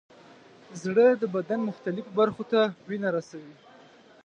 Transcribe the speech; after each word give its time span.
زړه 0.81 1.05
د 1.21 1.23
بدن 1.35 1.59
مختلفو 1.69 2.15
برخو 2.19 2.43
ته 2.51 2.59
وینه 2.87 3.09
رسوي. 3.17 3.55